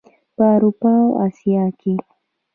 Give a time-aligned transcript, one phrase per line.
[0.35, 1.95] په اروپا او اسیا کې.